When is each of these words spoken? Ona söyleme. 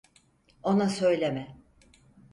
Ona 0.63 0.89
söyleme. 0.89 1.57